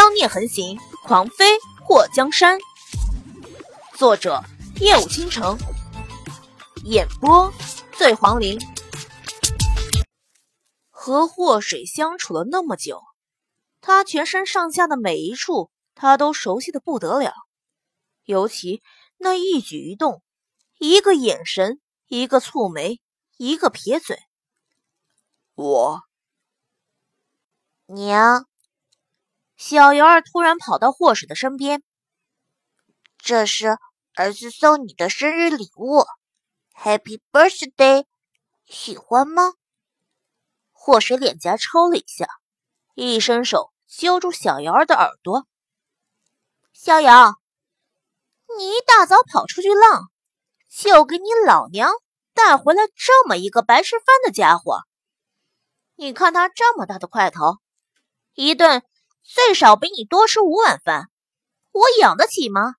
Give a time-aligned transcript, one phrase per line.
[0.00, 2.58] 妖孽横行，狂飞祸江山。
[3.98, 4.42] 作者：
[4.80, 5.58] 夜舞倾城，
[6.84, 7.52] 演播：
[7.98, 8.58] 醉黄林。
[10.88, 13.02] 和祸水相处了那么久，
[13.82, 17.34] 他全身上下的每一处，他都熟悉的不得了。
[18.24, 18.82] 尤其
[19.18, 20.22] 那一举一动，
[20.78, 23.02] 一个眼神，一个蹙眉，
[23.36, 24.18] 一个撇嘴。
[25.56, 26.00] 我
[27.84, 28.46] 娘。
[29.62, 31.82] 小瑶儿突然跑到霍水的身边，
[33.18, 33.76] 这是
[34.14, 36.06] 儿子送你的生日礼物
[36.74, 38.06] ，Happy Birthday，
[38.64, 39.52] 喜欢吗？
[40.72, 42.26] 霍水脸颊抽了一下，
[42.94, 45.46] 一伸手揪住小瑶儿的耳朵。
[46.72, 47.34] 逍遥，
[48.56, 50.10] 你一大早跑出去浪，
[50.70, 51.92] 就给你老娘
[52.32, 54.80] 带回来这么一个白吃饭的家伙。
[55.96, 57.58] 你看他这么大的块头，
[58.32, 58.82] 一顿。
[59.22, 61.10] 最少比你多吃五碗饭，
[61.72, 62.76] 我养得起吗？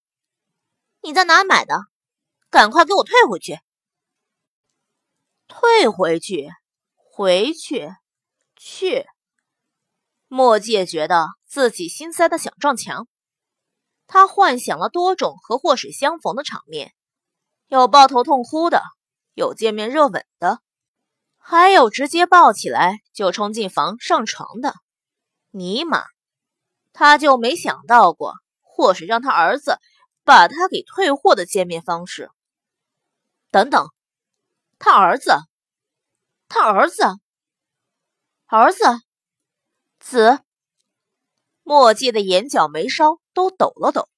[1.02, 1.86] 你在哪买的？
[2.50, 3.59] 赶快给我退回去！
[5.47, 6.50] 退回去，
[6.95, 7.89] 回去，
[8.56, 9.08] 去！
[10.28, 13.08] 莫界觉得自己心塞的想撞墙，
[14.08, 16.94] 他幻想了多种和祸水相逢的场面，
[17.67, 18.81] 有抱头痛哭的，
[19.34, 20.62] 有见面热吻的，
[21.38, 24.75] 还有直接抱起来就冲进房上床的。
[25.50, 26.06] 尼玛！
[26.94, 29.78] 他就没想到过，或是让他儿子
[30.23, 32.30] 把他给退货的见面方式。
[33.50, 33.89] 等等，
[34.80, 35.31] 他儿子，
[36.47, 37.03] 他儿子，
[38.45, 38.84] 儿子，
[40.00, 40.39] 子。
[41.64, 44.09] 墨迹的眼角眉梢都抖了抖，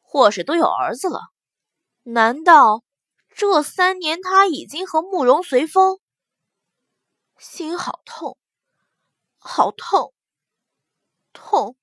[0.00, 1.20] 或是都有儿子了？
[2.02, 2.84] 难道
[3.34, 5.98] 这三年他已经和慕容随风？
[7.38, 8.36] 心好痛，
[9.38, 10.12] 好痛，
[11.32, 11.76] 痛。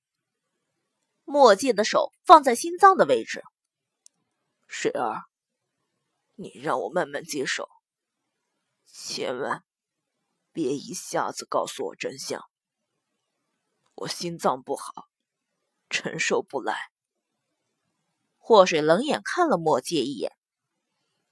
[1.26, 3.42] 墨迹的手放在心脏的位置。
[4.68, 5.24] 水儿，
[6.36, 7.68] 你让我慢慢接受，
[8.86, 9.64] 千万
[10.52, 12.42] 别一下子告诉我真相。
[13.96, 15.08] 我心脏不好，
[15.90, 16.90] 承受不来。
[18.38, 20.32] 祸水冷眼看了墨界一眼，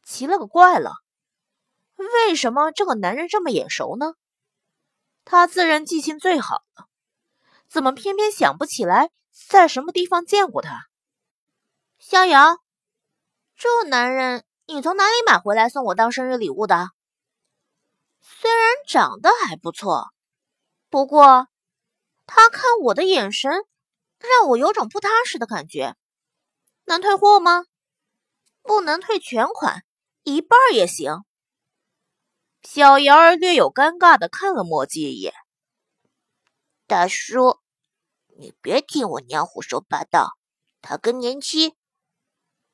[0.03, 0.93] 奇了个怪了，
[1.97, 4.15] 为什么这个男人这么眼熟呢？
[5.25, 6.89] 他自认记性最好了，
[7.69, 9.11] 怎么偏偏想不起来？
[9.35, 10.87] 在什么地方见过他？
[11.99, 12.59] 逍遥，
[13.57, 16.91] 这男人你从哪里买回来送我当生日礼物的？
[18.21, 20.13] 虽然长得还不错，
[20.89, 21.49] 不过
[22.27, 23.51] 他看我的眼神
[24.19, 25.97] 让我有种不踏实的感觉。
[26.85, 27.65] 能退货吗？
[28.63, 29.85] 不能退全款，
[30.23, 31.25] 一半也行。
[32.63, 35.35] 小瑶儿略有尴尬的看了墨迹一眼，
[36.87, 37.64] 大叔。
[38.37, 40.37] 你别听我娘胡说八道，
[40.83, 41.77] 她更年期。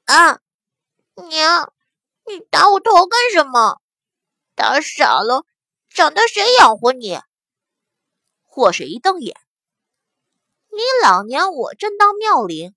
[0.05, 0.41] 啊，
[1.29, 1.73] 娘，
[2.27, 3.81] 你打我头干什么？
[4.55, 5.45] 打傻了，
[5.89, 7.21] 长大谁养活你？
[8.43, 9.37] 祸水一瞪眼，
[10.69, 12.75] 你老娘我正当妙龄，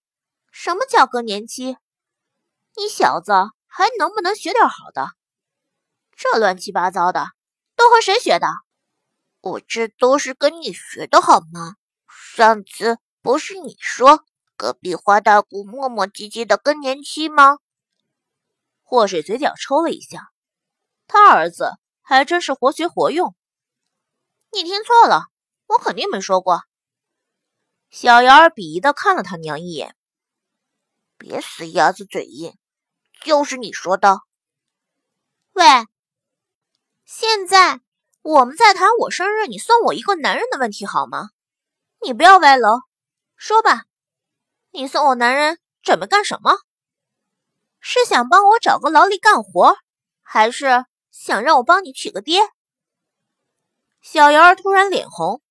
[0.51, 1.77] 什么叫更年期？
[2.75, 3.31] 你小子
[3.65, 5.11] 还能不能学点好的？
[6.15, 7.31] 这乱七八糟的
[7.75, 8.47] 都和谁学的？
[9.41, 11.75] 我这都是跟你学的好吗？
[12.35, 17.59] 上次不是你说隔壁花大姑磨磨唧唧的更年期吗？
[18.81, 20.31] 祸水嘴角抽了一下，
[21.05, 23.35] 他儿子还真是活学活用。
[24.51, 25.27] 你听错了，
[25.67, 26.63] 我肯定没说过。
[27.91, 29.95] 小瑶儿鄙夷的看了他娘一眼，
[31.19, 32.57] 别死鸭子嘴硬，
[33.23, 34.21] 就是你说的。
[35.51, 35.63] 喂，
[37.05, 37.81] 现在
[38.23, 41.29] 我们在谈我生日你送我一个男人的问题，好吗？
[42.05, 42.81] 你不要歪楼，
[43.37, 43.85] 说吧，
[44.71, 46.57] 你送我男人准备干什么？
[47.79, 49.77] 是想帮我找个劳力干活，
[50.21, 52.41] 还是想让我帮你娶个爹？
[54.01, 55.41] 小瑶儿突然脸红，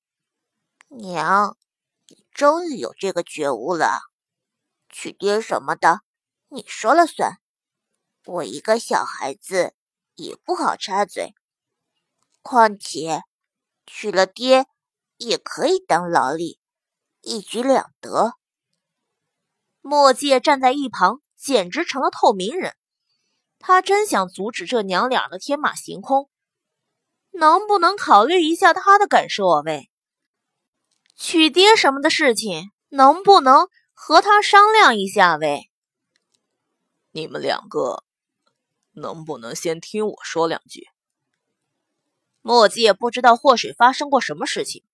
[0.89, 1.57] 娘，
[2.09, 4.01] 你终于有这个觉悟了，
[4.91, 6.03] 娶爹什么的，
[6.49, 7.39] 你说了算，
[8.27, 9.75] 我一个小孩子
[10.17, 11.35] 也不好插嘴。
[12.43, 13.23] 况且
[13.87, 14.67] 娶了爹。
[15.23, 16.59] 也可以当劳力，
[17.21, 18.35] 一举两得。
[19.81, 22.75] 墨界站在一旁，简直成了透明人。
[23.59, 26.29] 他真想阻止这娘俩的天马行空，
[27.31, 29.63] 能不能考虑一下他的感受啊？
[29.65, 29.89] 喂，
[31.15, 35.37] 娶爹什么的事情，能不能和他商量一下？
[35.37, 35.71] 喂，
[37.13, 38.05] 你们两个
[38.93, 40.89] 能不能先听我说两句？
[42.41, 44.85] 墨界不知道祸水发生过什么事情。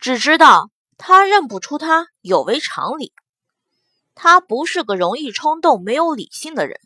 [0.00, 3.12] 只知道他认不出他有违常理。
[4.14, 6.80] 他不是个容易冲动、没有理性的人。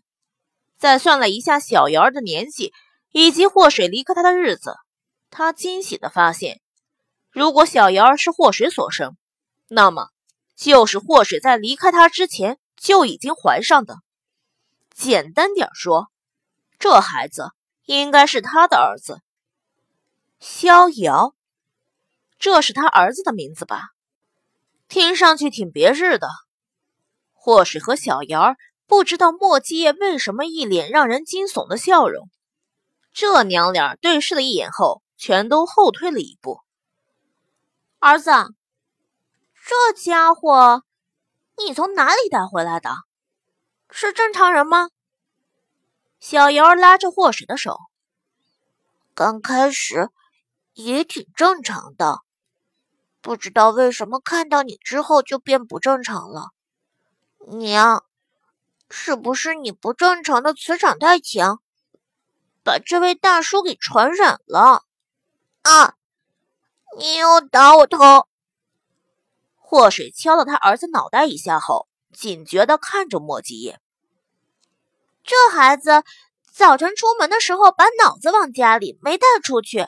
[0.79, 2.73] 再算了一下小瑶儿的年纪
[3.13, 4.77] 以及祸水离开他的日子，
[5.31, 6.61] 他惊喜的发现，
[7.31, 9.17] 如果小瑶儿是祸水所生，
[9.69, 10.09] 那么
[10.57, 13.99] 就是祸水在离开他之前就已经怀上的。
[14.93, 16.11] 简单点说，
[16.79, 17.51] 这孩子
[17.85, 19.21] 应该是他的儿子。
[20.41, 21.35] 逍遥，
[22.41, 23.91] 这是他儿子的名字吧？
[24.89, 26.27] 听上去挺别致的。
[27.33, 28.57] 祸水和小瑶。
[28.87, 32.29] 不知道莫继业为什么一脸让人惊悚的笑容，
[33.13, 36.59] 这娘俩对视了一眼后，全都后退了一步。
[38.01, 38.33] 儿子，
[39.65, 40.83] 这家伙
[41.57, 42.91] 你从哪里带回来的？
[43.91, 44.89] 是正常人吗？
[46.19, 47.79] 小瑶拉着祸水的手，
[49.15, 50.09] 刚开始
[50.73, 52.23] 也挺正常的，
[53.21, 56.51] 不知道为什么看到你之后就变不正常了，
[57.47, 58.05] 娘。
[58.93, 61.61] 是不是你不正常的磁场太强，
[62.65, 64.83] 把这位大叔给传染了？
[65.63, 65.95] 啊！
[66.99, 68.27] 你又打我头！
[69.55, 73.79] 祸水敲了他儿子脑袋一下后，警觉的看着莫吉叶。
[75.23, 76.03] 这孩子
[76.53, 79.87] 早晨出门的时候把脑子往家里，没带出去。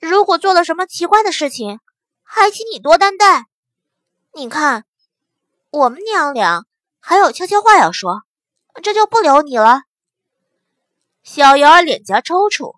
[0.00, 1.78] 如果做了什么奇怪的事情，
[2.36, 3.46] 还请你多担待。
[4.32, 4.84] 你看，
[5.70, 6.66] 我们娘俩。
[6.98, 8.22] 还有悄悄话要说，
[8.82, 9.82] 这就不留你了。
[11.22, 12.76] 小瑶儿脸颊抽搐，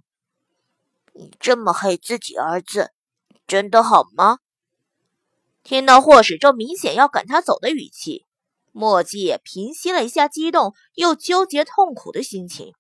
[1.15, 2.93] 你这么黑自己儿子，
[3.47, 4.41] 真的好吗？
[5.63, 8.27] 听到霍水这明显要赶他走的语气，
[8.73, 12.75] 墨迹也平息了一下激动又纠结痛苦的心情。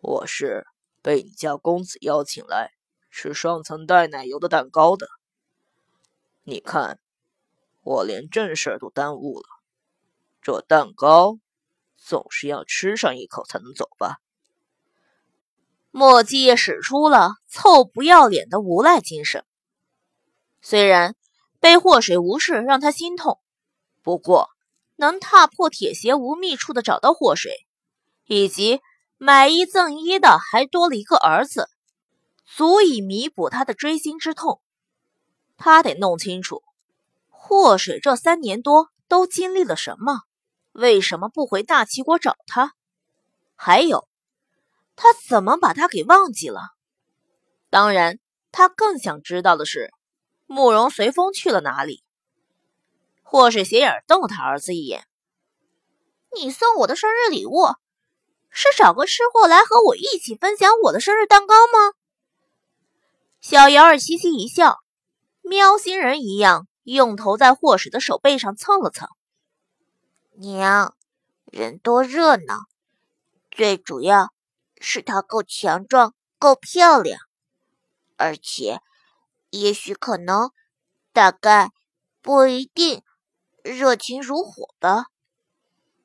[0.00, 0.66] 我是
[1.02, 2.72] 被你家公子邀请来
[3.10, 5.06] 吃双层带奶油的蛋糕的，
[6.48, 7.00] 你看，
[7.82, 9.48] 我连正事都耽误了。
[10.40, 11.40] 这蛋糕
[11.96, 14.18] 总是要吃上一口才能走吧？
[15.90, 19.44] 莫季也使出了凑不要脸的无赖精神。
[20.62, 21.16] 虽然
[21.58, 23.40] 被祸水无视让他心痛，
[24.04, 24.48] 不过
[24.94, 27.66] 能踏破铁鞋无觅处的找到祸水，
[28.26, 28.80] 以及
[29.18, 31.68] 买一赠一的还多了一个儿子，
[32.44, 34.60] 足以弥补他的锥心之痛。
[35.56, 36.62] 他得弄清楚
[37.28, 40.22] 祸水这三年多都经历了什么。
[40.72, 42.74] 为什么不回大齐国找他？
[43.54, 44.06] 还有，
[44.94, 46.60] 他怎么把他给忘记了？
[47.70, 48.18] 当然，
[48.52, 49.90] 他更想知道的是，
[50.44, 52.04] 慕容随风去了哪里。
[53.22, 55.06] 祸水斜眼瞪了他儿子一眼
[56.36, 57.68] ：“你送我的生日礼物，
[58.50, 61.94] 是找个吃货来和我一起分享我的生日蛋糕吗？”
[63.40, 64.78] 小瑶儿嘻嘻一笑，
[65.48, 69.08] 喵星人一样，用头在祸水的手背上蹭了蹭。
[70.32, 70.96] 娘，
[71.44, 72.64] 人多热闹，
[73.48, 74.32] 最主要
[74.80, 77.20] 是她够强壮，够漂亮，
[78.16, 78.80] 而且，
[79.50, 80.50] 也许可能，
[81.12, 81.70] 大概，
[82.20, 83.04] 不一定，
[83.62, 85.06] 热情如火吧。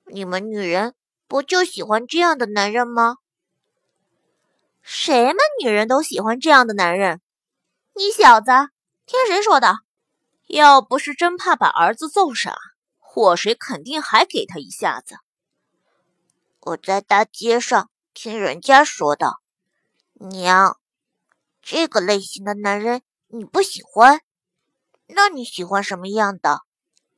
[0.06, 0.94] 你们女人
[1.28, 3.16] 不就喜欢这样的男人吗？
[4.84, 7.22] 谁们女人都喜欢这样的男人？
[7.96, 8.52] 你小子
[9.12, 9.76] 听谁说的？
[10.48, 12.56] 要不是真怕把儿子揍傻。
[12.98, 15.18] 祸水肯定还给他一下子。
[16.62, 19.34] 我在大街上听人家说的，
[20.14, 20.80] 娘，
[21.62, 24.22] 这个类型的男人你不喜欢？
[25.08, 26.62] 那你喜欢什么样的？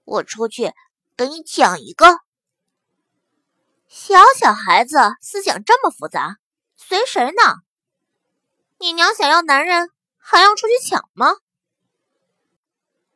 [0.04, 0.74] 我出去
[1.16, 2.22] 给你抢一个。
[3.88, 6.38] 小小孩子思想这么复杂，
[6.76, 7.58] 随谁呢？
[8.80, 11.36] 你娘想要男人，还要出去抢吗？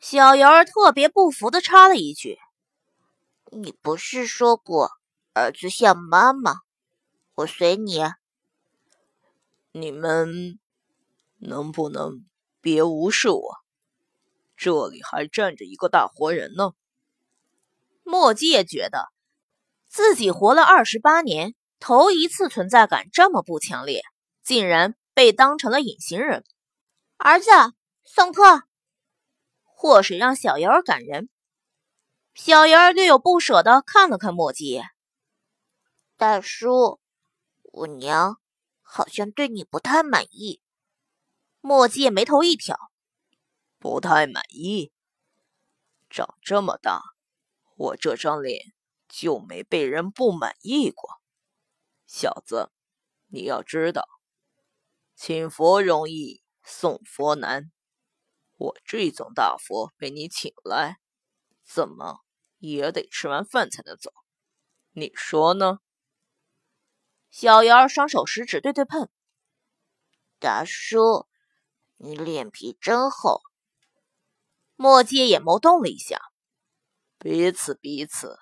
[0.10, 2.38] 小瑶儿特别不服的插了一句。
[3.52, 4.92] 你不是说过
[5.34, 6.62] 儿子像妈妈？
[7.36, 8.06] 我随你。
[9.74, 10.60] 你们
[11.40, 12.26] 能不能
[12.62, 13.58] 别无视我？
[14.56, 16.72] 这里还站着一个大活人呢。
[18.06, 19.10] 莫基也觉得
[19.90, 24.04] 自己活了二十八年，头一次存在感这么不强烈，
[24.42, 26.46] 竟然被当成了隐形人。
[27.18, 27.50] 儿子，
[28.06, 28.64] 送客。
[29.80, 31.30] 祸水让小瑶儿赶人。
[32.34, 34.82] 小瑶儿略有不舍的看了看墨迹，
[36.18, 37.00] 大叔，
[37.62, 38.42] 我娘
[38.82, 40.64] 好像对你不太满意。
[41.62, 42.76] 墨迹眉头一挑，
[43.78, 44.92] 不太满意。
[46.10, 47.00] 长这么大，
[47.76, 48.74] 我这张脸
[49.08, 51.22] 就没被人不满意过。
[52.08, 52.72] 小子，
[53.28, 54.08] 你要知道，
[55.16, 57.72] 请佛容易送佛难。
[58.58, 61.00] 我这尊大佛被你请来，
[61.64, 62.22] 怎么
[62.58, 64.12] 也得吃完饭才能走，
[64.92, 65.80] 你说呢？
[67.30, 69.10] 小妖双手食指对对碰，
[70.40, 71.28] 大叔，
[71.98, 73.44] 你脸皮真厚。
[74.76, 76.20] 墨界眼眸动了一下，
[77.20, 78.40] 彼此彼此。